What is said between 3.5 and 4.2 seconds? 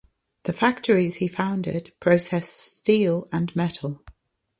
metal.